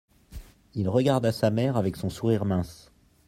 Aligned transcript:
Il 0.73 0.89
regarda 0.89 1.31
sa 1.31 1.51
mère 1.51 1.77
avec 1.77 1.95
son 1.95 2.09
sourire 2.09 2.43
mince. 2.43 2.89